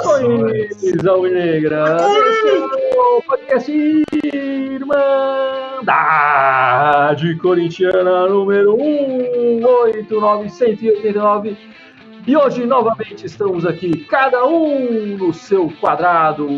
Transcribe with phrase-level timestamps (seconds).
[0.00, 1.98] Saudações, Alvinegra!
[3.26, 3.70] Podcast
[4.24, 4.96] Irmandade
[7.36, 11.58] Corintiana número 18989.
[12.26, 16.48] E hoje, novamente, estamos aqui, cada um no seu quadrado,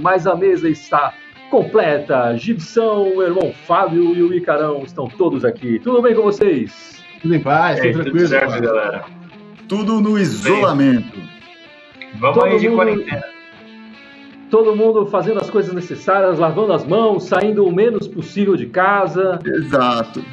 [0.00, 1.12] mas a mesa está
[1.50, 2.34] completa.
[2.38, 5.78] Gibson, meu irmão Fábio e o Icarão estão todos aqui.
[5.80, 7.04] Tudo bem com vocês?
[7.20, 8.16] Tudo em paz, tudo tranquilo.
[8.16, 9.04] Tudo certo, galera.
[9.68, 11.20] Tudo no isolamento.
[12.18, 13.24] Vamos todo aí de mundo, quarentena.
[14.50, 19.38] Todo mundo fazendo as coisas necessárias, lavando as mãos, saindo o menos possível de casa.
[19.44, 20.24] Exato.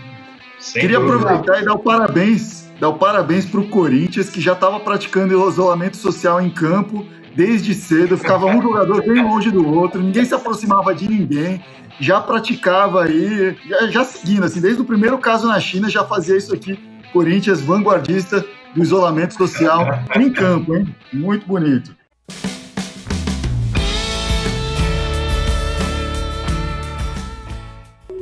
[0.60, 1.18] Sem Queria dúvida.
[1.18, 5.40] aproveitar e dar o parabéns, dar o parabéns para o Corinthians, que já estava praticando
[5.40, 7.06] o isolamento social em campo
[7.36, 11.64] desde cedo, ficava um jogador bem longe do outro, ninguém se aproximava de ninguém,
[12.00, 16.36] já praticava aí, já, já seguindo, assim, desde o primeiro caso na China já fazia
[16.36, 16.80] isso aqui.
[17.14, 18.44] Corinthians vanguardista
[18.78, 20.96] do isolamento social em campo, hein?
[21.12, 21.96] Muito bonito.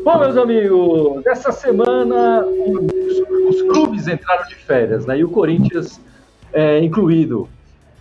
[0.02, 5.18] Bom, meus amigos, essa semana os, clubes entraram de férias, né?
[5.18, 6.00] E o Corinthians
[6.54, 7.50] é, incluído.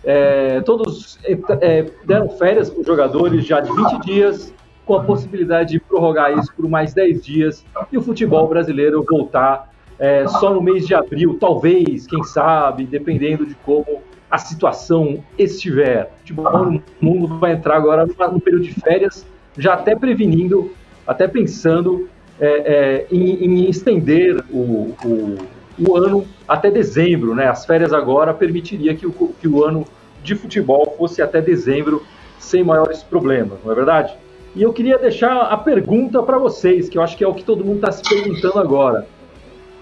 [0.03, 4.53] É, todos é, deram férias para os jogadores já de 20 dias,
[4.85, 9.74] com a possibilidade de prorrogar isso por mais 10 dias e o futebol brasileiro voltar
[9.99, 16.11] é, só no mês de abril, talvez, quem sabe, dependendo de como a situação estiver.
[16.15, 19.25] O futebol no mundo vai entrar agora no período de férias,
[19.57, 20.71] já até prevenindo,
[21.07, 25.37] até pensando é, é, em, em, estender o, o,
[25.79, 27.33] o, ano até dezembro.
[27.33, 27.47] Né?
[27.47, 29.85] As férias agora permitiria que o, que o ano
[30.21, 32.03] de futebol fosse até dezembro
[32.39, 34.13] sem maiores problemas, não é verdade?
[34.55, 37.43] E eu queria deixar a pergunta para vocês, que eu acho que é o que
[37.43, 39.07] todo mundo está se perguntando agora.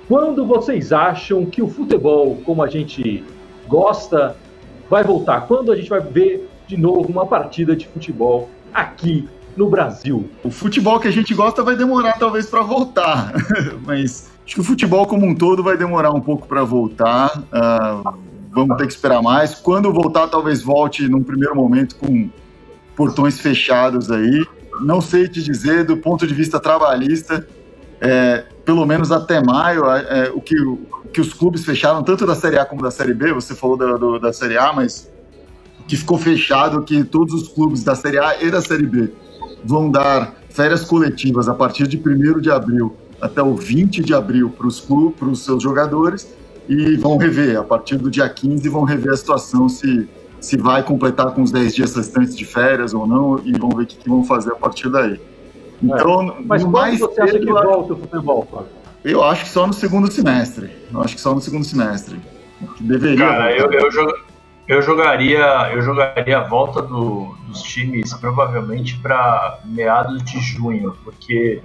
[0.07, 3.23] Quando vocês acham que o futebol, como a gente
[3.67, 4.35] gosta,
[4.89, 5.47] vai voltar?
[5.47, 10.29] Quando a gente vai ver de novo uma partida de futebol aqui no Brasil?
[10.43, 13.33] O futebol que a gente gosta vai demorar talvez para voltar,
[13.85, 17.37] mas acho que o futebol como um todo vai demorar um pouco para voltar.
[17.37, 18.13] Uh,
[18.51, 19.55] vamos ter que esperar mais.
[19.55, 22.29] Quando voltar, talvez volte num primeiro momento com
[22.95, 24.45] portões fechados aí.
[24.81, 27.47] Não sei te dizer do ponto de vista trabalhista
[28.01, 30.77] é, pelo menos até maio, é, o, que, o
[31.11, 33.97] que os clubes fecharam, tanto da Série A como da Série B, você falou da,
[33.97, 35.11] do, da Série A, mas
[35.87, 39.11] que ficou fechado que todos os clubes da Série A e da Série B
[39.63, 44.49] vão dar férias coletivas a partir de 1 de abril até o 20 de abril
[44.49, 46.27] para os clubes, para os seus jogadores,
[46.67, 50.09] e vão rever, a partir do dia 15, vão rever a situação se,
[50.41, 53.83] se vai completar com os 10 dias restantes de férias ou não, e vão ver
[53.83, 55.19] o que, que vão fazer a partir daí.
[55.83, 56.35] Então, é.
[56.45, 58.67] Mas quando mais você acha que volta o futebol, Fábio?
[59.03, 60.71] Eu acho que só no segundo semestre.
[60.91, 62.19] Eu acho que só no segundo semestre.
[62.79, 63.17] Deveria.
[63.17, 63.89] Cara, eu, eu,
[64.67, 71.61] eu, jogaria, eu jogaria a volta do, dos times provavelmente para meados de junho, porque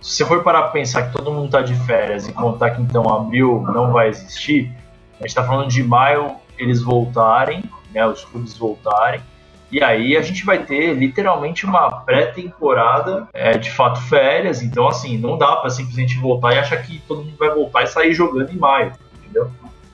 [0.00, 2.82] se você for parar para pensar que todo mundo está de férias e contar que
[2.82, 4.72] então abril não vai existir,
[5.14, 7.62] a gente está falando de maio eles voltarem,
[7.94, 9.20] né, os clubes voltarem,
[9.70, 14.62] e aí a gente vai ter literalmente uma pré-temporada é, de fato férias.
[14.62, 17.86] Então, assim, não dá para simplesmente voltar e achar que todo mundo vai voltar e
[17.86, 18.92] sair jogando em maio,
[19.22, 19.48] entendeu?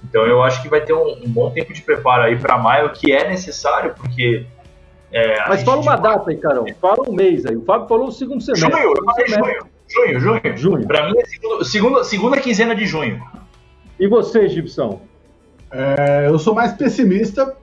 [0.08, 2.90] Então eu acho que vai ter um, um bom tempo de preparo aí para maio,
[2.90, 4.46] que é necessário, porque.
[5.12, 6.66] É, Mas fala uma data aí, Carol.
[6.80, 7.56] Fala um mês aí.
[7.56, 8.70] O Fábio falou o segundo semestre.
[8.70, 9.66] Junho, eu falei junho.
[9.88, 10.56] Junho, junho.
[10.56, 10.86] junho.
[10.86, 13.22] Para mim é segundo, segunda, segunda quinzena de junho.
[13.98, 15.00] E você, Gibson?
[15.70, 17.56] É, eu sou mais pessimista,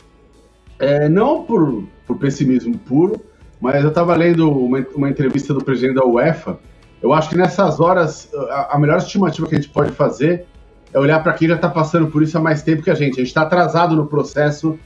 [0.80, 3.22] é, não por por pessimismo puro,
[3.60, 6.60] mas eu estava lendo uma, uma, entrevista do presidente da UEFA.
[7.02, 10.46] Eu acho que nessas horas, a, a melhor estimativa que a gente pode fazer
[10.94, 13.14] é olhar para quem já está passando por isso há mais tempo que a gente.
[13.14, 14.78] A gente está atrasado no processo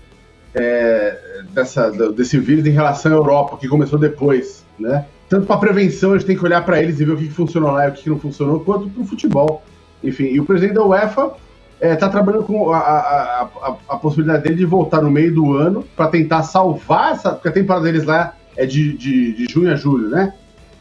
[0.54, 5.06] é, dessa, desse vírus em relação à Europa, que começou depois, né?
[5.30, 7.72] Tanto para prevenção, a gente tem que olhar para eles e ver o que funcionou
[7.72, 9.62] lá e o que não funcionou, quanto para o futebol.
[10.02, 11.34] Enfim, e o presidente da UEFA
[11.80, 15.56] é, tá trabalhando com a, a, a, a, possibilidade dele de voltar no meio do
[15.56, 17.32] ano para tentar salvar essa.
[17.32, 20.34] Porque a temporada deles lá é de, de, de junho a julho, né?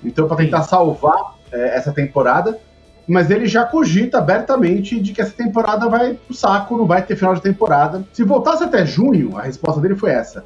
[0.03, 2.59] Então, para tentar salvar é, essa temporada.
[3.07, 7.15] Mas ele já cogita abertamente de que essa temporada vai pro saco, não vai ter
[7.15, 8.05] final de temporada.
[8.13, 10.45] Se voltasse até junho, a resposta dele foi essa.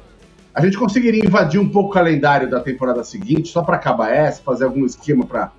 [0.53, 4.43] A gente conseguiria invadir um pouco o calendário da temporada seguinte, só para acabar essa,
[4.43, 5.51] fazer algum esquema para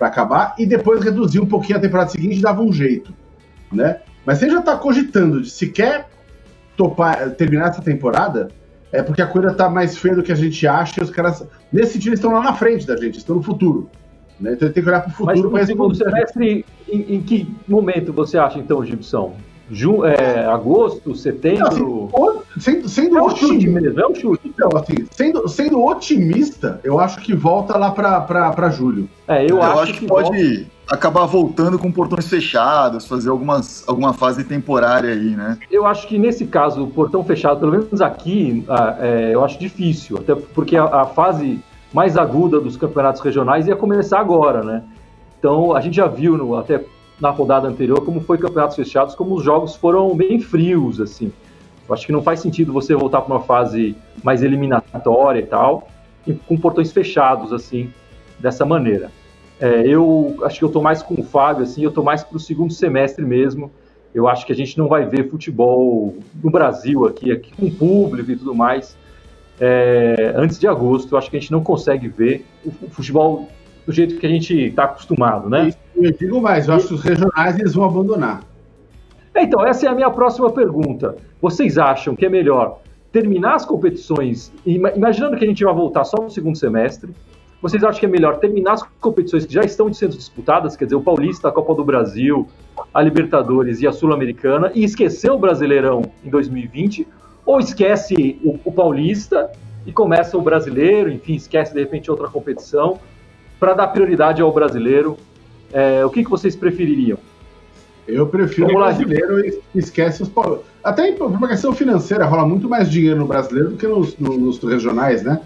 [0.00, 3.12] acabar, e depois reduzir um pouquinho a temporada seguinte e dava um jeito,
[3.70, 4.00] né?
[4.26, 6.08] Mas você já está cogitando de se quer
[6.76, 8.48] topar, terminar essa temporada,
[8.92, 11.46] é porque a coisa está mais feia do que a gente acha e os caras,
[11.72, 13.88] nesse sentido, estão lá na frente da gente, estão no futuro.
[14.40, 14.52] Né?
[14.52, 18.36] Então tem que olhar para o futuro para segundo semestre, em, em, que momento você
[18.36, 19.34] acha, então, Gibson?
[19.70, 22.08] Ju, é, agosto, setembro.
[22.12, 24.48] Não, assim, sendo, sendo é um chute mesmo, é um chute.
[24.48, 29.08] Então, assim, sendo, sendo otimista, eu acho que volta lá para julho.
[29.26, 30.75] É, eu, eu acho, acho, que, que pode volta...
[30.88, 35.58] acabar voltando com portões fechados, fazer algumas, alguma fase temporária aí, né?
[35.70, 38.64] Eu acho que nesse caso, o portão fechado, pelo menos aqui,
[39.00, 41.60] é, eu acho difícil, até porque a, a fase
[41.92, 44.84] mais aguda dos campeonatos regionais ia começar agora, né?
[45.38, 46.84] Então a gente já viu no, até
[47.20, 51.32] na rodada anterior como foi campeonatos fechados, como os jogos foram bem frios, assim.
[51.88, 55.88] Eu acho que não faz sentido você voltar para uma fase mais eliminatória e tal,
[56.26, 57.92] e com portões fechados, assim,
[58.38, 59.10] dessa maneira.
[59.60, 62.36] É, eu acho que eu estou mais com o Fábio, assim, eu estou mais para
[62.36, 63.70] o segundo semestre mesmo.
[64.14, 68.30] Eu acho que a gente não vai ver futebol no Brasil aqui, aqui com público
[68.30, 68.96] e tudo mais,
[69.60, 71.14] é, antes de agosto.
[71.14, 73.48] Eu acho que a gente não consegue ver o futebol
[73.86, 75.72] do jeito que a gente está acostumado, né?
[75.94, 78.42] Eu digo mais, eu acho que os regionais eles vão abandonar.
[79.34, 81.16] É, então, essa é a minha próxima pergunta.
[81.40, 82.80] Vocês acham que é melhor
[83.12, 87.12] terminar as competições, imaginando que a gente vai voltar só no segundo semestre,
[87.60, 90.96] vocês acham que é melhor terminar as competições que já estão sendo disputadas, quer dizer,
[90.96, 92.46] o Paulista, a Copa do Brasil,
[92.92, 97.06] a Libertadores e a Sul-Americana, e esquecer o Brasileirão em 2020,
[97.44, 99.50] ou esquece o, o Paulista
[99.86, 102.98] e começa o Brasileiro, enfim, esquece de repente outra competição,
[103.58, 105.16] para dar prioridade ao brasileiro.
[105.72, 107.18] É, o que, que vocês prefeririam?
[108.06, 110.30] Eu prefiro o brasileiro e esquece os
[110.84, 114.62] Até por uma questão financeira, rola muito mais dinheiro no brasileiro do que nos, nos
[114.62, 115.40] regionais, né?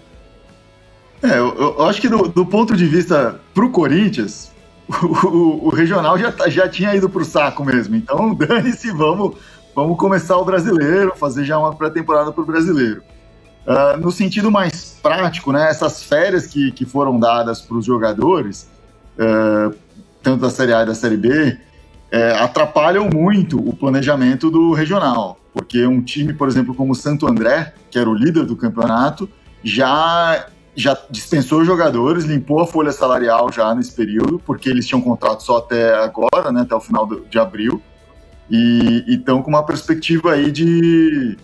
[1.23, 4.51] É, eu, eu, acho que do, do ponto de vista pro Corinthians,
[4.89, 7.95] o, o, o, regional já, tá, já tinha ido pro saco mesmo.
[7.95, 9.35] Então, dane-se, vamos,
[9.75, 13.03] vamos começar o brasileiro, fazer já uma pré-temporada pro brasileiro.
[13.65, 18.67] Uh, no sentido mais prático, né, essas férias que, que foram dadas para os jogadores,
[19.19, 19.75] uh,
[20.23, 25.37] tanto da Série A e da Série B, uh, atrapalham muito o planejamento do regional,
[25.53, 29.29] porque um time, por exemplo, como o Santo André, que era o líder do campeonato,
[29.63, 35.43] já já dispensou jogadores, limpou a folha salarial já nesse período, porque eles tinham contrato
[35.43, 37.81] só até agora, né, até o final de abril,
[38.49, 41.37] e estão com uma perspectiva aí de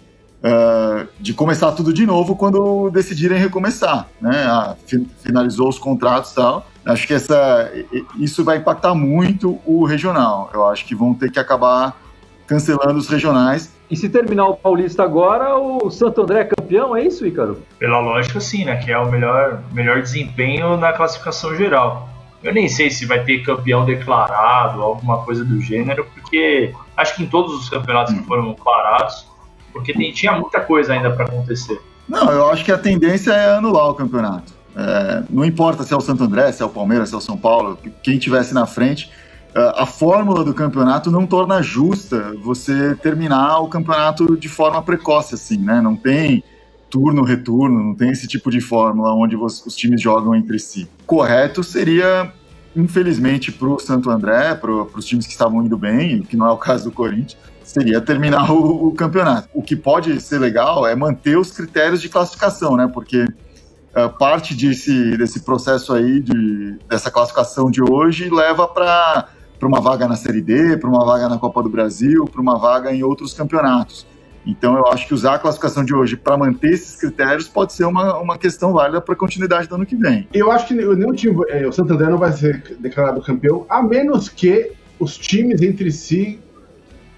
[0.43, 4.45] uh, de começar tudo de novo quando decidirem recomeçar, né?
[4.45, 4.75] Ah,
[5.21, 6.67] finalizou os contratos e tal.
[6.85, 7.71] Acho que essa,
[8.17, 10.49] isso vai impactar muito o regional.
[10.53, 11.99] Eu acho que vão ter que acabar
[12.45, 13.71] cancelando os regionais.
[13.89, 17.61] E se terminar o Paulista agora, o Santo André é campeão, é isso, Ícaro?
[17.79, 18.75] Pela lógica, sim, né?
[18.75, 22.09] Que é o melhor, melhor desempenho na classificação geral.
[22.43, 27.23] Eu nem sei se vai ter campeão declarado, alguma coisa do gênero, porque acho que
[27.23, 28.25] em todos os campeonatos que hum.
[28.25, 29.25] foram declarados,
[29.71, 31.79] porque tem, tinha muita coisa ainda para acontecer.
[32.09, 34.53] Não, eu acho que a tendência é anular o campeonato.
[34.75, 37.21] É, não importa se é o Santo André, se é o Palmeiras, se é o
[37.21, 39.11] São Paulo, quem tivesse na frente,
[39.53, 45.57] a fórmula do campeonato não torna justa você terminar o campeonato de forma precoce, assim,
[45.57, 45.81] né?
[45.81, 46.43] Não tem
[46.89, 50.87] turno, retorno, não tem esse tipo de fórmula onde os, os times jogam entre si.
[51.05, 52.31] Correto seria,
[52.75, 56.51] infelizmente, para o Santo André, para os times que estavam indo bem, que não é
[56.51, 59.49] o caso do Corinthians, seria terminar o, o, campeonato.
[59.53, 62.89] O que pode ser legal é manter os critérios de classificação, né?
[62.91, 69.29] Porque uh, parte desse, desse processo aí, de, dessa classificação de hoje, leva para
[69.65, 72.93] uma vaga na Série D, para uma vaga na Copa do Brasil, para uma vaga
[72.93, 74.05] em outros campeonatos.
[74.45, 77.85] Então, eu acho que usar a classificação de hoje para manter esses critérios pode ser
[77.85, 80.27] uma, uma questão válida para a continuidade do ano que vem.
[80.33, 84.29] Eu acho que nenhum time, é, o Santander não vai ser declarado campeão, a menos
[84.29, 86.39] que os times entre si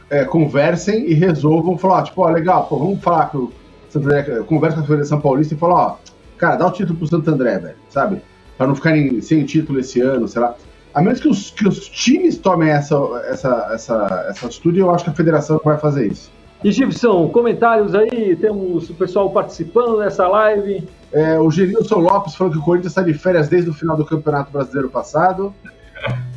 [0.10, 3.52] é, conversem e resolvam falar, tipo, ó, legal, pô, vamos falar que o
[3.90, 5.98] Santo André, conversa com a Federação Paulista e fala, ó,
[6.36, 8.22] cara, dá o título pro Santo André, velho, sabe?
[8.58, 10.56] Pra não ficarem sem título esse ano, sei lá.
[10.94, 12.96] A menos que os, que os times tomem essa,
[13.28, 16.32] essa, essa, essa atitude, eu acho que a federação vai fazer isso.
[16.64, 20.86] E Gibson, comentários aí, temos o pessoal participando dessa live.
[21.12, 24.06] É, o Genilson Lopes falou que o Corinthians está de férias desde o final do
[24.06, 25.54] Campeonato Brasileiro passado.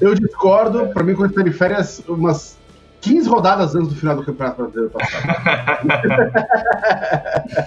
[0.01, 2.57] Eu discordo, para mim o Corinthians está de férias umas
[3.01, 5.27] 15 rodadas antes do final do Campeonato Brasileiro passado.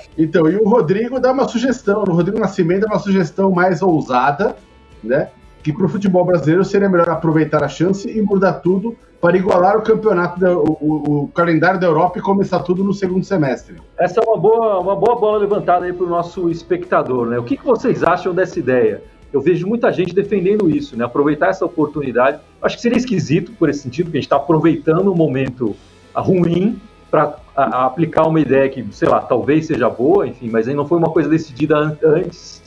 [0.17, 4.55] então, e o Rodrigo dá uma sugestão, o Rodrigo Nascimento dá uma sugestão mais ousada,
[5.03, 5.27] né?
[5.65, 9.75] Que para o futebol brasileiro seria melhor aproveitar a chance e mudar tudo para igualar
[9.75, 13.77] o campeonato, da, o, o, calendário da Europa e começar tudo no segundo semestre.
[13.97, 17.39] Essa é uma boa, uma boa bola levantada aí para o nosso espectador, né?
[17.39, 19.01] O que, que vocês acham dessa ideia?
[19.33, 21.03] eu vejo muita gente defendendo isso, né?
[21.03, 22.39] Aproveitar essa oportunidade.
[22.61, 25.75] Acho que seria esquisito por esse sentido, porque a gente está aproveitando um momento
[26.15, 26.79] ruim
[27.09, 30.97] para aplicar uma ideia que, sei lá, talvez seja boa, enfim, mas aí não foi
[30.97, 32.61] uma coisa decidida antes,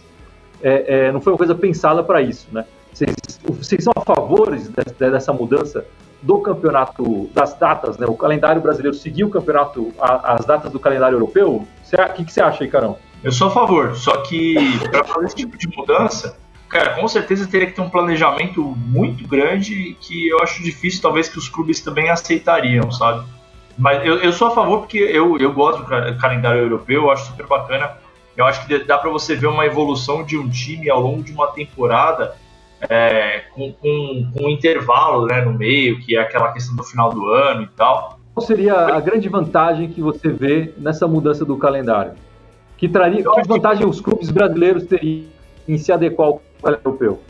[0.60, 2.66] é, é, não foi uma coisa pensada para isso, né?
[2.98, 4.50] Vocês, vocês, são a favor
[4.98, 5.86] dessa mudança
[6.20, 8.06] do campeonato, das datas, né?
[8.08, 11.58] O calendário brasileiro seguir o campeonato, a, as datas do calendário europeu?
[11.58, 12.98] O que, que você acha aí, Carão?
[13.22, 14.56] Eu sou a favor, só que
[14.90, 16.36] para fazer esse tipo de mudança,
[16.68, 21.28] cara, com certeza teria que ter um planejamento muito grande que eu acho difícil, talvez,
[21.28, 23.24] que os clubes também aceitariam, sabe?
[23.78, 27.26] Mas eu, eu sou a favor porque eu, eu gosto do calendário europeu, eu acho
[27.26, 27.92] super bacana.
[28.36, 31.32] Eu acho que dá para você ver uma evolução de um time ao longo de
[31.32, 32.36] uma temporada
[32.88, 37.10] é, com, com, com, um intervalo né, no meio, que é aquela questão do final
[37.10, 38.18] do ano e tal.
[38.34, 42.12] Qual seria a grande vantagem que você vê nessa mudança do calendário?
[42.76, 45.26] Que traria, que vantagem os clubes brasileiros teriam
[45.66, 47.20] em se adequar ao calendário europeu?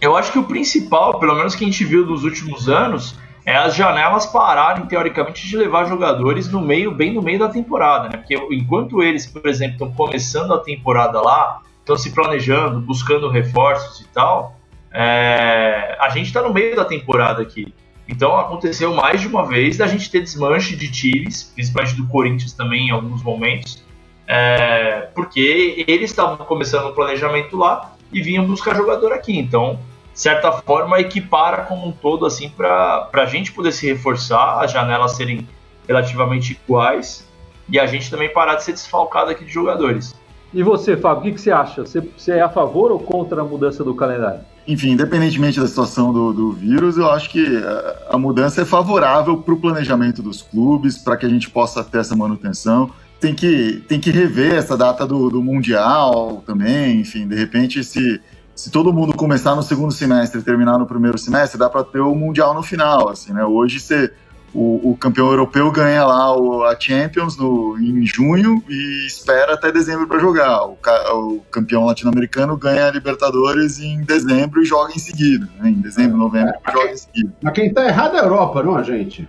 [0.00, 3.56] Eu acho que o principal, pelo menos que a gente viu nos últimos anos, é
[3.56, 8.16] as janelas pararem, teoricamente, de levar jogadores no meio, bem no meio da temporada, né?
[8.18, 14.00] Porque enquanto eles, por exemplo, estão começando a temporada lá, estão se planejando, buscando reforços
[14.00, 14.56] e tal,
[14.92, 15.96] é...
[16.00, 17.74] a gente está no meio da temporada aqui.
[18.08, 22.52] Então aconteceu mais de uma vez da gente ter desmanche de times, principalmente do Corinthians
[22.52, 23.84] também em alguns momentos,
[24.26, 25.08] é...
[25.14, 29.36] porque eles estavam começando o planejamento lá e vinham buscar jogador aqui.
[29.38, 29.78] Então
[30.14, 35.12] certa forma, equipara como um todo, assim, para a gente poder se reforçar, as janelas
[35.12, 35.48] serem
[35.86, 37.28] relativamente iguais
[37.68, 40.14] e a gente também parar de ser desfalcado aqui de jogadores.
[40.54, 41.84] E você, Fábio, o que, que você acha?
[41.84, 44.40] Você, você, é a favor ou contra a mudança do calendário?
[44.68, 49.38] Enfim, independentemente da situação do, do vírus, eu acho que a, a mudança é favorável
[49.38, 52.90] para o planejamento dos clubes, para que a gente possa ter essa manutenção.
[53.18, 58.20] Tem que, tem que rever essa data do, do Mundial também, enfim, de repente, se
[58.54, 62.00] se todo mundo começar no segundo semestre e terminar no primeiro semestre, dá para ter
[62.00, 63.44] o Mundial no final, assim, né?
[63.44, 64.12] Hoje você,
[64.54, 69.72] o, o campeão europeu ganha lá o, a Champions no, em junho e espera até
[69.72, 70.66] dezembro para jogar.
[70.66, 70.76] O,
[71.14, 75.70] o campeão latino-americano ganha a Libertadores em dezembro e joga em seguida, né?
[75.70, 77.32] Em dezembro, novembro, é, joga em seguida.
[77.42, 79.28] Mas quem tá errado é a Europa, não a gente.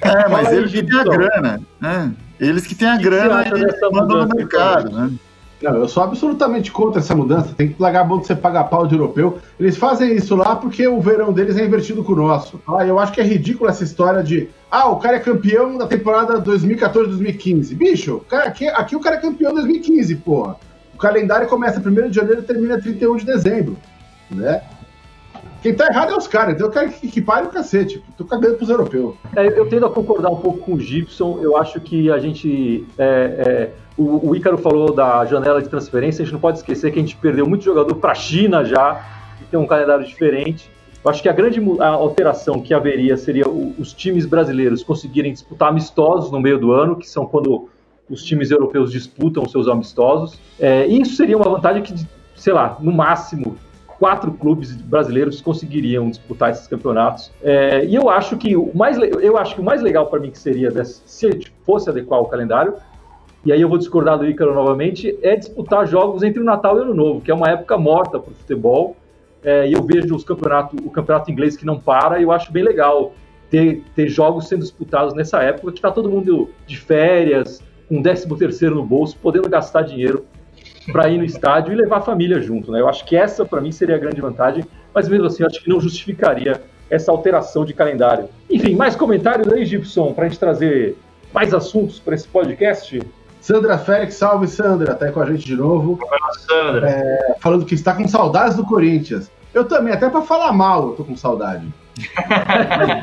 [0.00, 2.12] É, mas eles que têm a grana, né?
[2.40, 5.10] Eles que têm a grana e mandam no mercado, né?
[5.62, 7.54] Não, eu sou absolutamente contra essa mudança.
[7.56, 9.38] Tem que largar a mão de você pagar pau de europeu.
[9.58, 12.60] Eles fazem isso lá porque o verão deles é invertido com o nosso.
[12.66, 15.86] Ah, eu acho que é ridículo essa história de ah, o cara é campeão da
[15.86, 17.74] temporada 2014-2015.
[17.76, 20.56] Bicho, cara, aqui, aqui o cara é campeão 2015, porra.
[20.94, 23.76] O calendário começa 1 de janeiro e termina 31 de dezembro,
[24.30, 24.62] né?
[25.62, 28.02] Quem tá errado é os caras, então eu quero que, pare o cacete.
[28.18, 29.14] Tô cagando pros europeus.
[29.34, 31.38] É, eu tendo a concordar um pouco com o Gibson.
[31.40, 32.86] Eu acho que a gente.
[32.98, 36.22] É, é, o, o Ícaro falou da janela de transferência.
[36.22, 39.02] A gente não pode esquecer que a gente perdeu muito jogador para a China já,
[39.38, 40.70] que tem um calendário diferente.
[41.04, 45.68] Eu acho que a grande a alteração que haveria seria os times brasileiros conseguirem disputar
[45.68, 47.68] amistosos no meio do ano, que são quando
[48.08, 50.38] os times europeus disputam seus amistosos.
[50.58, 51.94] É, e isso seria uma vantagem que,
[52.36, 53.56] sei lá, no máximo
[53.98, 57.32] quatro clubes brasileiros conseguiriam disputar esses campeonatos.
[57.42, 60.30] É, e eu acho que o mais, eu acho que o mais legal para mim
[60.30, 62.74] que seria se fosse adequar o calendário,
[63.44, 66.80] e aí eu vou discordar do Ícaro novamente, é disputar jogos entre o Natal e
[66.80, 68.96] o Ano Novo, que é uma época morta para o futebol.
[69.42, 72.62] É, eu vejo os campeonato, o campeonato inglês que não para, e eu acho bem
[72.62, 73.12] legal
[73.50, 78.02] ter, ter jogos sendo disputados nessa época, que está todo mundo de férias, com um
[78.02, 80.24] 13 terceiro no bolso, podendo gastar dinheiro
[80.92, 82.70] para ir no estádio e levar a família junto.
[82.70, 82.80] Né?
[82.80, 84.64] Eu acho que essa, para mim, seria a grande vantagem,
[84.94, 88.28] mas mesmo assim, eu acho que não justificaria essa alteração de calendário.
[88.50, 90.96] Enfim, mais comentários aí, Gibson, para a gente trazer
[91.32, 93.00] mais assuntos para esse podcast?
[93.40, 95.98] Sandra Félix, salve Sandra, está aí com a gente de novo.
[96.00, 96.90] Olá, Sandra.
[96.90, 99.30] É, falando que está com saudades do Corinthians.
[99.52, 101.66] Eu também, até para falar mal, eu tô com saudade.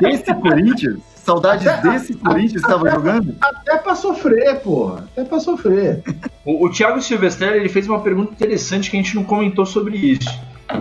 [0.00, 1.00] Desse Corinthians?
[1.14, 3.36] Saudades até, desse Corinthians que estava jogando?
[3.40, 5.08] Até para sofrer, porra.
[5.12, 6.02] Até para sofrer.
[6.44, 9.96] O, o Thiago Silvestre ele fez uma pergunta interessante que a gente não comentou sobre
[9.96, 10.28] isso.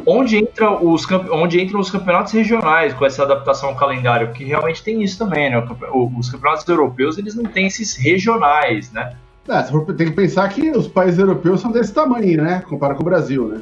[0.06, 4.27] Onde, entra os, onde entram os campeonatos regionais com essa adaptação ao calendário?
[4.27, 5.68] Porque realmente tem isso também, né?
[5.94, 9.15] Os campeonatos europeus eles não têm esses regionais, né?
[9.50, 12.63] Ah, tem que pensar que os países europeus são desse tamanho, né?
[12.68, 13.62] Comparado com o Brasil, né?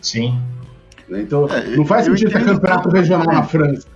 [0.00, 0.38] Sim.
[1.10, 3.86] Então, é, não faz sentido ter campeonato regional na França.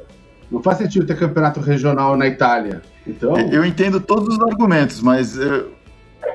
[0.50, 2.83] Não faz sentido ter campeonato regional na Itália.
[3.07, 3.37] Então...
[3.37, 5.65] Eu entendo todos os argumentos, mas é,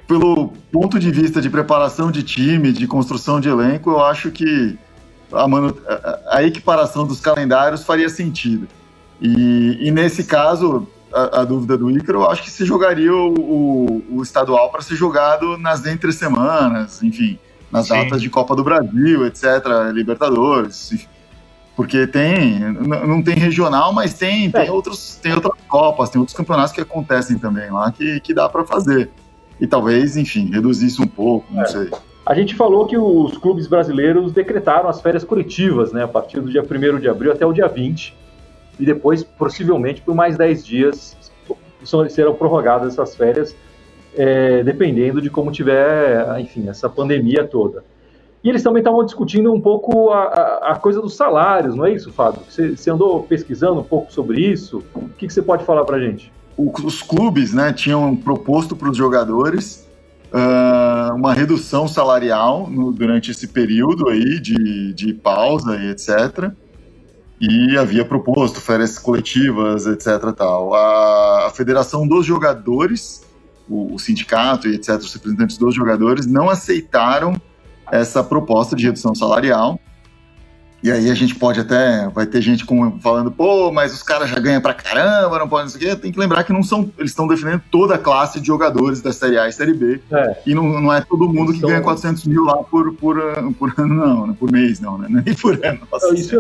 [0.08, 4.78] pelo ponto de vista de preparação de time, de construção de elenco, eu acho que
[5.32, 5.76] a, manu...
[6.30, 8.68] a equiparação dos calendários faria sentido.
[9.20, 13.34] E, e nesse caso, a, a, dúvida do Ícaro, eu acho que se jogaria o,
[13.34, 17.40] o, o estadual para ser jogado nas entre semanas, enfim,
[17.72, 17.96] nas Sim.
[17.96, 19.44] datas de Copa do Brasil, etc.,
[19.94, 21.16] Libertadores, enfim
[21.76, 22.60] porque tem,
[23.06, 24.72] não tem regional, mas tem, tem, é.
[24.72, 28.64] outros, tem outras Copas, tem outros campeonatos que acontecem também lá que, que dá para
[28.64, 29.10] fazer.
[29.60, 31.66] E talvez, enfim, reduzir isso um pouco, não é.
[31.66, 31.90] sei.
[32.26, 36.50] A gente falou que os clubes brasileiros decretaram as férias coletivas, né, a partir do
[36.50, 38.16] dia 1 de abril até o dia 20,
[38.80, 41.18] e depois, possivelmente, por mais 10 dias
[42.10, 43.56] serão prorrogadas essas férias,
[44.16, 47.84] é, dependendo de como tiver, enfim, essa pandemia toda.
[48.44, 51.92] E eles também estavam discutindo um pouco a, a, a, coisa dos salários, não é
[51.92, 52.42] isso, Fábio?
[52.48, 54.84] Você, você andou pesquisando um pouco sobre isso?
[54.94, 56.32] O que, que você pode falar para a gente?
[56.58, 59.86] Os clubes né, tinham proposto para os jogadores
[60.32, 66.52] uh, uma redução salarial no, durante esse período aí de, de pausa e etc.
[67.40, 70.34] E havia proposto férias coletivas, etc.
[70.36, 70.74] Tal.
[70.74, 73.24] A, a Federação dos Jogadores,
[73.70, 77.40] o, o sindicato e etc., os representantes dos jogadores, não aceitaram
[77.92, 79.80] essa proposta de redução salarial.
[80.86, 84.30] E aí a gente pode até, vai ter gente com, falando, pô, mas os caras
[84.30, 85.96] já ganham pra caramba, não podem, não sei o quê.
[86.00, 89.12] Tem que lembrar que não são, eles estão defendendo toda a classe de jogadores da
[89.12, 90.00] Série A e Série B.
[90.12, 90.38] É.
[90.46, 93.18] E não, não é todo mundo que então, ganha 400 mil lá por, por,
[93.58, 94.36] por ano, não, né?
[94.40, 95.08] por mês, não, né?
[95.26, 95.80] Nem por ano.
[95.92, 96.38] Nossa, isso,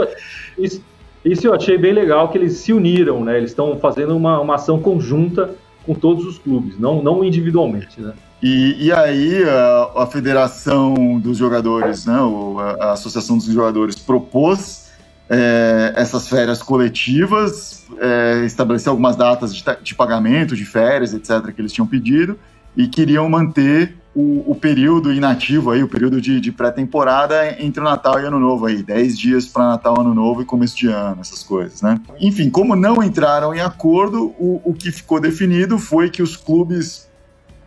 [0.60, 0.84] isso,
[1.26, 3.38] isso eu achei bem legal, que eles se uniram, né?
[3.38, 5.56] Eles estão fazendo uma, uma ação conjunta
[5.88, 8.14] com todos os clubes, não, não individualmente, né?
[8.46, 14.86] E, e aí a, a, Federação dos Jogadores, né, a, a Associação dos Jogadores propôs
[15.28, 21.60] é, essas férias coletivas, é, estabeleceu algumas datas de, de, pagamento de férias, etc., que
[21.60, 22.38] eles tinham pedido,
[22.78, 27.84] e queriam manter o, o período inativo aí, o período de, de pré-temporada entre o
[27.84, 31.20] Natal e Ano Novo aí, 10 dias para Natal, Ano Novo e começo de ano,
[31.20, 32.00] essas coisas, né?
[32.22, 37.05] Enfim, como não entraram em acordo, o, o que ficou definido foi que os clubes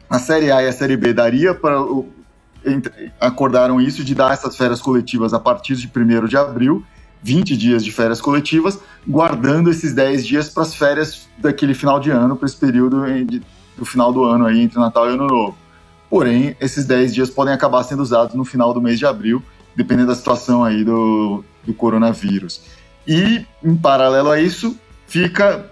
[0.09, 1.79] a Série A e a Série B daria para.
[3.21, 6.85] Acordaram isso de dar essas férias coletivas a partir de 1 de abril,
[7.23, 12.11] 20 dias de férias coletivas, guardando esses 10 dias para as férias daquele final de
[12.11, 13.43] ano, para esse período de,
[13.77, 15.57] do final do ano aí, entre Natal e Ano Novo.
[16.11, 19.43] Porém, esses 10 dias podem acabar sendo usados no final do mês de abril,
[19.77, 22.63] dependendo da situação aí do, do coronavírus.
[23.07, 25.71] E, em paralelo a isso, fica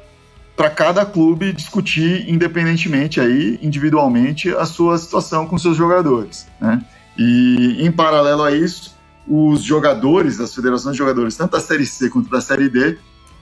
[0.56, 6.82] para cada clube discutir independentemente aí, individualmente, a sua situação com seus jogadores, né?
[7.18, 8.96] E em paralelo a isso,
[9.28, 12.98] os jogadores das federações de jogadores, tanto da Série C quanto da Série D,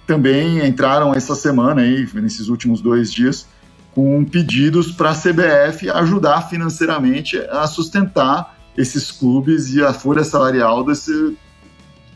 [0.06, 3.46] também entraram essa semana aí, nesses últimos dois dias,
[3.94, 10.84] com pedidos para a CBF ajudar financeiramente a sustentar esses clubes e a folha salarial
[10.84, 11.36] desse,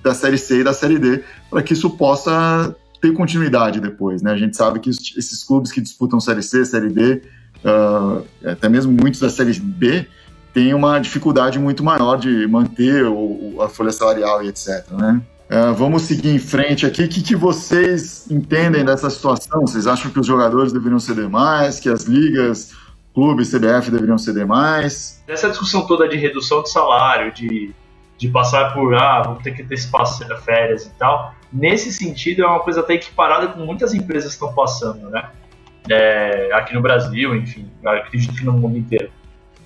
[0.02, 4.32] da Série C e da Série D, para que isso possa ter continuidade depois, né?
[4.32, 7.22] A gente sabe que esses clubes que disputam Série C, Série D,
[7.64, 10.06] uh, até mesmo muitos da Série B,
[10.52, 15.20] têm uma dificuldade muito maior de manter o, a folha salarial e etc, né?
[15.48, 17.04] Uh, vamos seguir em frente aqui.
[17.04, 19.62] O que, que, vocês entendem dessa situação?
[19.62, 22.74] Vocês acham que os jogadores deveriam ceder mais, que as ligas,
[23.14, 25.22] clubes, CBF deveriam ceder mais?
[25.26, 27.74] Nessa discussão toda de redução de salário, de,
[28.18, 32.61] de passar por, ah, vamos ter que de férias e tal, nesse sentido, é uma
[32.61, 35.31] coisa até equiparada com muitas empresas estão passando, né?
[35.88, 39.11] É, aqui no Brasil, enfim, acredito que no mundo inteiro.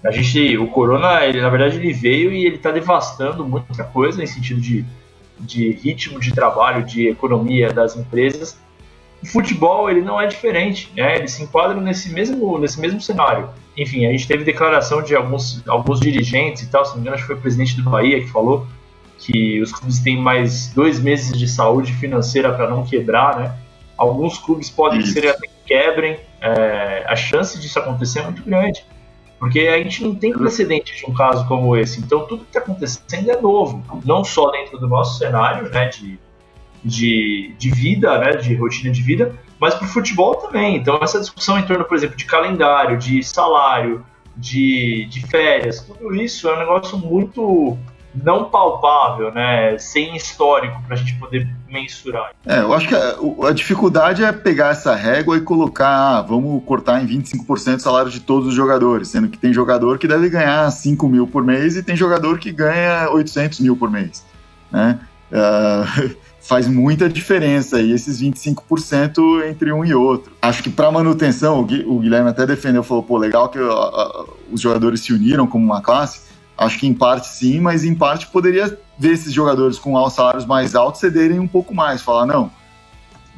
[0.04, 4.22] A gente, o corona, ele, na verdade, ele veio e ele está devastando muita coisa
[4.22, 4.84] em sentido de,
[5.40, 8.58] de ritmo de trabalho, de economia das empresas.
[9.22, 11.16] O futebol, ele não é diferente, né?
[11.16, 13.48] Ele se enquadra nesse mesmo, nesse mesmo cenário.
[13.76, 17.14] Enfim, a gente teve declaração de alguns, alguns dirigentes e tal, se não me engano,
[17.14, 18.66] acho que foi o presidente do Bahia que falou
[19.22, 23.56] que os clubes têm mais dois meses de saúde financeira para não quebrar, né?
[23.96, 25.12] Alguns clubes podem Isso.
[25.12, 28.84] ser até que quebrem, é, a chance disso acontecer é muito grande,
[29.38, 32.00] porque a gente não tem precedente de um caso como esse.
[32.00, 36.18] Então tudo que está acontecendo é novo, não só dentro do nosso cenário, né, de,
[36.84, 40.76] de, de vida, né, de rotina de vida, mas para o futebol também.
[40.76, 44.04] Então essa discussão em torno, por exemplo, de calendário, de salário,
[44.36, 47.78] de, de férias, tudo isso é um negócio muito
[48.14, 49.76] não palpável, né?
[49.78, 52.32] Sem histórico para a gente poder mensurar.
[52.44, 56.62] É, eu acho que a, a, dificuldade é pegar essa régua e colocar, ah, vamos
[56.64, 60.28] cortar em 25% o salário de todos os jogadores, sendo que tem jogador que deve
[60.28, 64.24] ganhar 5 mil por mês e tem jogador que ganha 800 mil por mês,
[64.70, 65.00] né?
[65.30, 70.32] Uh, faz muita diferença aí esses 25% entre um e outro.
[70.42, 73.58] Acho que para manutenção, o Guilherme até defendeu, falou, pô, legal que
[74.50, 78.26] os jogadores se uniram como uma classe, Acho que em parte sim, mas em parte
[78.26, 82.50] poderia ver esses jogadores com salários mais altos cederem um pouco mais, falar, não,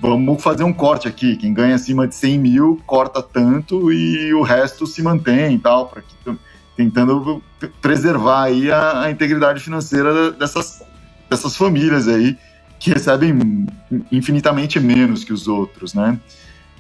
[0.01, 4.43] vamos fazer um corte aqui, quem ganha acima de 100 mil corta tanto e o
[4.43, 5.91] resto se mantém e tal,
[6.25, 6.37] que,
[6.77, 7.43] tentando
[7.81, 10.83] preservar aí a, a integridade financeira dessas,
[11.31, 12.37] dessas famílias aí,
[12.85, 13.67] que recebem
[14.13, 16.21] infinitamente menos que os outros, né?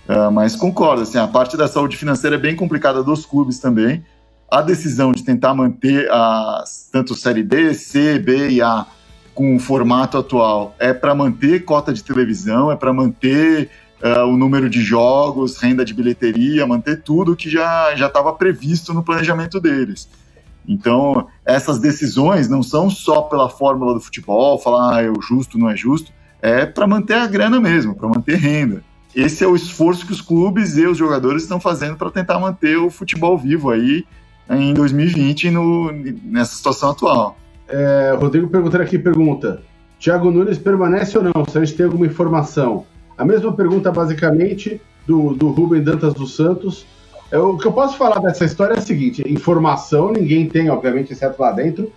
[0.07, 4.05] Uh, mas concordo, assim, a parte da saúde financeira é bem complicada dos clubes também,
[4.51, 8.87] a decisão de tentar manter as, tanto Série D, C, B e A
[9.35, 13.71] com o formato atual é para manter cota de televisão, é para manter
[14.03, 19.03] uh, o número de jogos, renda de bilheteria, manter tudo que já estava previsto no
[19.03, 20.07] planejamento deles.
[20.66, 25.68] Então, essas decisões não são só pela fórmula do futebol, falar ah, é justo, não
[25.68, 28.83] é justo, é para manter a grana mesmo, para manter renda.
[29.14, 32.77] Esse é o esforço que os clubes e os jogadores estão fazendo para tentar manter
[32.77, 34.05] o futebol vivo aí
[34.50, 35.92] em 2020 no,
[36.24, 37.37] nessa situação atual.
[37.68, 39.62] É, Rodrigo perguntando aqui, pergunta,
[39.98, 41.44] Thiago Nunes permanece ou não?
[41.48, 42.85] Se a gente tem alguma informação.
[43.16, 46.85] A mesma pergunta, basicamente, do, do Rubem Dantas dos Santos.
[47.35, 51.12] É, o que eu posso falar dessa história é o seguinte: informação ninguém tem, obviamente,
[51.12, 51.92] exceto lá dentro.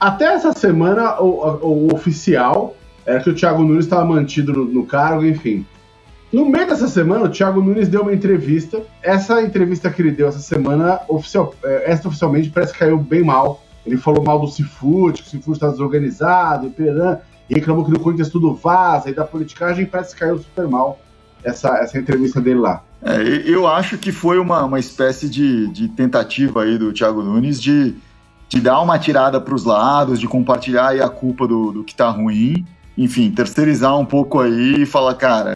[0.00, 2.74] Até essa semana, o, o oficial
[3.06, 5.64] era que o Thiago Nunes estava mantido no, no, cargo, enfim.
[6.32, 8.82] No meio dessa semana, o Thiago Nunes deu uma entrevista.
[9.00, 13.62] Essa entrevista que ele deu essa semana, oficial, é, extraoficialmente, parece que caiu bem mal.
[13.86, 18.00] Ele falou mal do Cifute, que o Cifute está desorganizado, e, e reclamou que no
[18.00, 20.98] Corinthians tudo vaza, e da politicagem parece que caiu super mal
[21.44, 22.82] essa, essa entrevista dele lá.
[23.02, 27.60] É, eu acho que foi uma, uma espécie de, de tentativa aí do Thiago Nunes
[27.60, 27.94] de,
[28.48, 32.08] de dar uma tirada para os lados, de compartilhar a culpa do, do que está
[32.08, 32.64] ruim
[32.96, 35.54] enfim, terceirizar um pouco aí e falar, cara,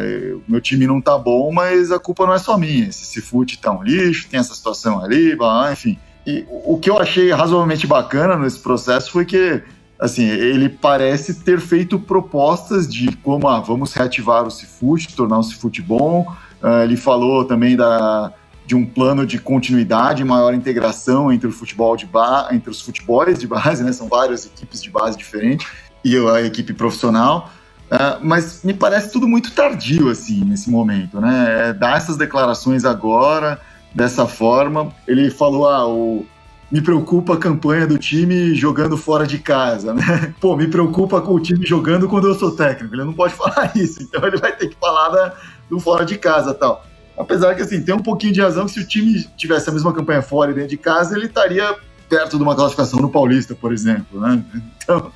[0.49, 2.89] meu time não tá bom, mas a culpa não é só minha.
[2.89, 5.37] Esse fute tá um lixo, tem essa situação ali,
[5.73, 5.97] enfim.
[6.27, 9.63] E o que eu achei razoavelmente bacana nesse processo foi que,
[9.99, 15.43] assim, ele parece ter feito propostas de como, ah, vamos reativar o Cifute, tornar o
[15.43, 16.27] Cifute bom.
[16.63, 18.33] Uh, ele falou também da,
[18.67, 23.39] de um plano de continuidade, maior integração entre o futebol de ba entre os futebols
[23.39, 23.93] de base, né?
[23.93, 25.67] São várias equipes de base diferentes
[26.05, 27.51] e a equipe profissional.
[27.91, 31.71] Uh, mas me parece tudo muito tardio, assim, nesse momento, né?
[31.71, 33.59] É, dar essas declarações agora,
[33.95, 34.93] dessa forma.
[35.07, 36.27] Ele falou, ah, o,
[36.71, 40.35] me preocupa a campanha do time jogando fora de casa, né?
[40.41, 42.95] Pô, me preocupa com o time jogando quando eu sou técnico.
[42.95, 45.35] Ele não pode falar isso, então ele vai ter que falar da,
[45.69, 46.85] do fora de casa tal.
[47.17, 49.93] Apesar que, assim, tem um pouquinho de razão que se o time tivesse a mesma
[49.93, 51.75] campanha fora e dentro de casa, ele estaria
[52.09, 54.43] perto de uma classificação no Paulista, por exemplo, né?
[54.77, 55.11] Então,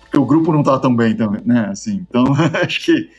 [0.00, 1.68] porque o grupo não tá tão bem também, né?
[1.70, 2.24] Assim, então
[2.62, 3.10] acho que.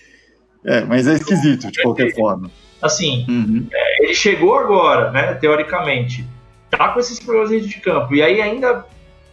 [0.66, 2.50] É, mas é esquisito, de qualquer forma.
[2.82, 3.68] Assim, uhum.
[3.72, 5.34] é, ele chegou agora, né?
[5.34, 6.26] Teoricamente,
[6.70, 8.86] tá com esses problemas dentro de campo, e aí ainda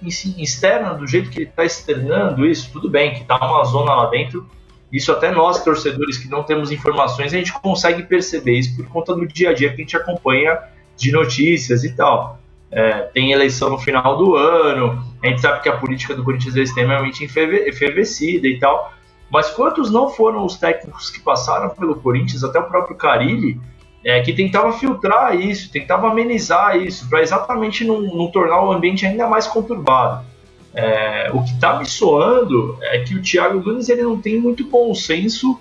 [0.02, 4.06] externa do jeito que ele tá externando isso, tudo bem, que tá uma zona lá
[4.10, 4.46] dentro.
[4.92, 9.14] Isso até nós, torcedores que não temos informações, a gente consegue perceber isso por conta
[9.14, 10.58] do dia a dia que a gente acompanha
[10.96, 12.38] de notícias e tal.
[12.70, 16.56] É, tem eleição no final do ano, a gente sabe que a política do Corinthians
[16.56, 18.92] é extremamente efervescida e tal,
[19.30, 23.60] mas quantos não foram os técnicos que passaram pelo Corinthians, até o próprio Carilli,
[24.06, 29.04] é, que tentava filtrar isso, tentava amenizar isso, para exatamente não, não, tornar o ambiente
[29.04, 30.24] ainda mais conturbado.
[30.72, 34.64] É, o que está me soando é que o Thiago Nunes ele não tem muito
[34.64, 35.58] bom senso,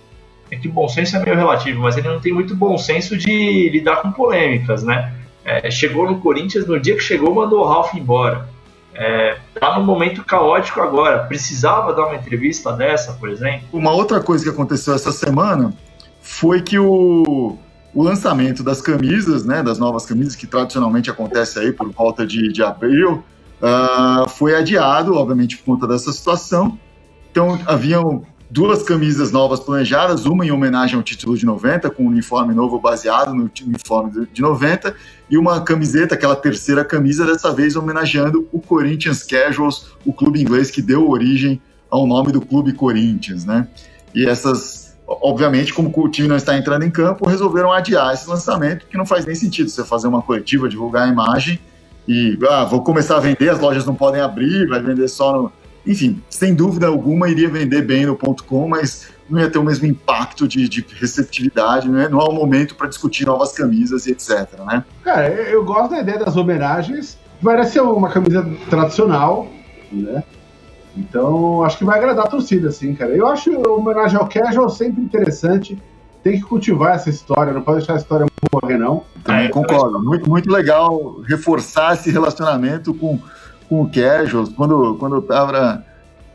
[0.51, 3.69] é que bom senso é meio relativo, mas ele não tem muito bom senso de
[3.69, 5.11] lidar com polêmicas, né?
[5.43, 8.47] É, chegou no Corinthians, no dia que chegou, mandou o Ralf embora.
[8.93, 11.19] É, tá num momento caótico agora.
[11.23, 13.67] Precisava dar uma entrevista dessa, por exemplo?
[13.73, 15.73] Uma outra coisa que aconteceu essa semana
[16.21, 17.57] foi que o,
[17.95, 22.51] o lançamento das camisas, né, das novas camisas, que tradicionalmente acontece aí por volta de,
[22.51, 23.23] de abril,
[23.61, 26.77] uh, foi adiado, obviamente, por conta dessa situação.
[27.31, 32.07] Então, haviam duas camisas novas planejadas, uma em homenagem ao título de 90, com um
[32.07, 34.93] uniforme novo baseado no uniforme de 90,
[35.29, 40.69] e uma camiseta, aquela terceira camisa, dessa vez homenageando o Corinthians Casuals, o clube inglês
[40.69, 43.67] que deu origem ao nome do clube Corinthians, né?
[44.13, 48.87] E essas, obviamente, como o time não está entrando em campo, resolveram adiar esse lançamento,
[48.87, 51.59] que não faz nem sentido você fazer uma coletiva, divulgar a imagem
[52.07, 55.51] e, ah, vou começar a vender, as lojas não podem abrir, vai vender só no
[55.87, 59.63] enfim, sem dúvida alguma iria vender bem no ponto .com, mas não ia ter o
[59.63, 62.07] mesmo impacto de, de receptividade, né?
[62.09, 64.83] não é o momento para discutir novas camisas e etc, né?
[65.03, 69.47] Cara, eu gosto da ideia das homenagens, parece ser uma camisa tradicional,
[69.91, 70.23] né?
[70.97, 73.11] Então, acho que vai agradar a torcida, assim, cara.
[73.11, 75.77] Eu acho a homenagem ao casual sempre interessante,
[76.23, 79.03] tem que cultivar essa história, não pode deixar a história morrer, não.
[79.23, 80.01] Também concordo.
[80.01, 83.19] Muito, muito legal reforçar esse relacionamento com
[83.67, 85.83] com o Casuals, quando, quando eu tava.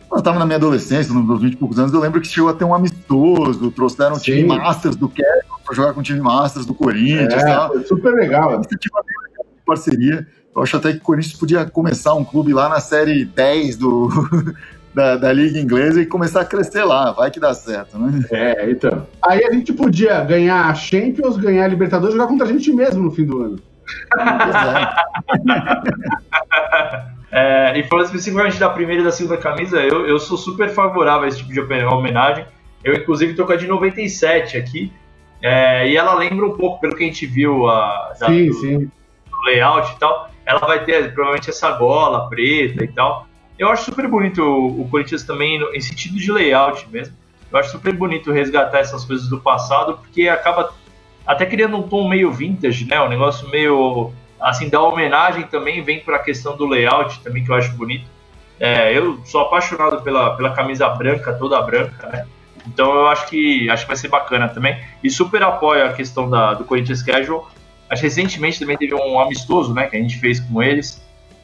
[0.09, 2.51] Quando eu tava na minha adolescência, nos 20 e poucos anos, eu lembro que chegou
[2.51, 6.21] a ter um amistoso, trouxeram o time Masters do Casuals para jogar com o time
[6.21, 7.33] Masters do Corinthians.
[7.33, 8.55] É, foi super legal.
[8.55, 8.99] Iniciativa
[9.39, 10.27] de parceria.
[10.55, 14.09] Eu acho até que o Corinthians podia começar um clube lá na série 10 do,
[14.93, 17.13] da, da, Liga Inglesa e começar a crescer lá.
[17.13, 18.25] Vai que dá certo, né?
[18.31, 19.07] É, então.
[19.23, 22.73] Aí a gente podia ganhar a Champions, ganhar a Libertadores e jogar contra a gente
[22.73, 23.59] mesmo no fim do ano.
[27.31, 31.25] é, e falando especificamente da primeira e da segunda camisa, eu, eu sou super favorável
[31.25, 32.45] a esse tipo de homenagem.
[32.83, 34.93] Eu, inclusive, tô com a de 97 aqui.
[35.43, 38.55] É, e ela lembra um pouco, pelo que a gente viu, a, da, sim, do,
[38.55, 38.79] sim.
[38.79, 38.91] do
[39.47, 40.30] layout e tal.
[40.51, 43.29] Ela vai ter provavelmente essa gola preta e tal.
[43.57, 47.15] Eu acho super bonito o, o Corinthians também, em sentido de layout mesmo.
[47.53, 50.73] Eu acho super bonito resgatar essas coisas do passado, porque acaba
[51.25, 53.01] até criando um tom meio vintage, né?
[53.01, 57.51] Um negócio meio assim, da homenagem também vem para a questão do layout também que
[57.51, 58.07] eu acho bonito.
[58.59, 62.27] É, eu sou apaixonado pela, pela camisa branca, toda branca, né?
[62.67, 64.83] Então eu acho que acho que vai ser bacana também.
[65.03, 67.49] E super apoio a questão da, do Corinthians Casual.
[67.91, 71.03] Acho que recentemente também teve um amistoso, né, que a gente fez com eles.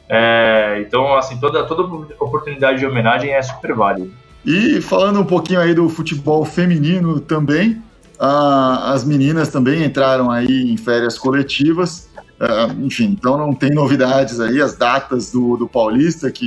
[0.09, 1.83] É, então, assim, toda, toda
[2.19, 4.09] oportunidade de homenagem é super válida.
[4.45, 7.81] E falando um pouquinho aí do futebol feminino também,
[8.17, 12.07] as meninas também entraram aí em férias coletivas.
[12.39, 14.61] Uh, enfim, então não tem novidades aí.
[14.61, 16.45] As datas do, do Paulista que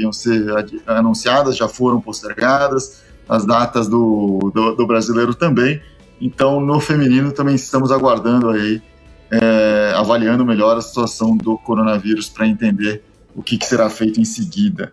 [0.00, 0.44] iam ser
[0.86, 3.00] anunciadas já foram postergadas
[3.30, 5.80] as datas do, do, do brasileiro também.
[6.20, 8.82] Então, no feminino também estamos aguardando aí,
[9.30, 13.02] é, avaliando melhor a situação do coronavírus para entender
[13.34, 14.92] o que, que será feito em seguida.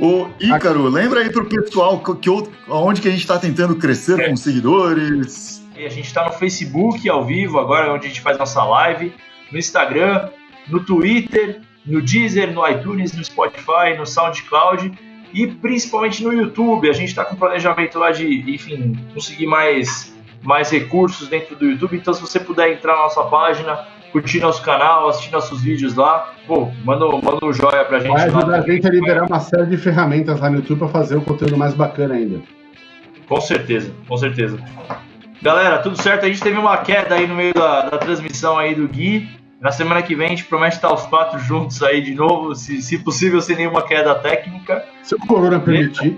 [0.00, 2.30] O Ícaro, lembra aí para o pessoal que, que,
[2.68, 4.28] onde que a gente está tentando crescer é.
[4.28, 5.64] com seguidores?
[5.74, 9.12] A gente está no Facebook ao vivo, agora onde a gente faz nossa live,
[9.50, 10.28] no Instagram,
[10.68, 14.92] no Twitter, no Deezer, no iTunes, no Spotify, no SoundCloud
[15.32, 16.88] e principalmente no YouTube.
[16.88, 21.96] A gente está com planejamento lá de, enfim, conseguir mais, mais recursos dentro do YouTube.
[21.96, 26.34] Então, se você puder entrar na nossa página, curtir nosso canal, assistir nossos vídeos lá,
[26.46, 28.12] pô, manda, manda um joia pra gente.
[28.12, 31.16] Vai ajudar a gente a liberar uma série de ferramentas lá no YouTube para fazer
[31.16, 32.40] o conteúdo mais bacana ainda.
[33.28, 34.58] Com certeza, com certeza.
[35.40, 36.24] Galera, tudo certo?
[36.24, 39.28] A gente teve uma queda aí no meio da, da transmissão aí do Gui.
[39.60, 42.80] Na semana que vem a gente promete estar os quatro juntos aí de novo, se,
[42.80, 44.84] se possível sem nenhuma queda técnica.
[45.02, 46.16] Se o Corona permitir.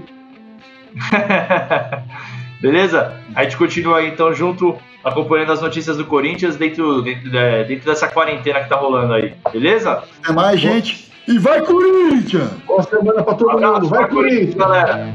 [2.60, 3.16] Beleza?
[3.34, 8.08] A gente continua aí então junto, acompanhando as notícias do Corinthians dentro, dentro, dentro dessa
[8.08, 9.32] quarentena que tá rolando aí.
[9.50, 10.04] Beleza?
[10.22, 11.10] Até mais, gente.
[11.26, 12.50] E vai, Corinthians!
[12.66, 13.88] Boa semana pra todo mundo.
[13.88, 15.14] Vai, Corinthians, galera!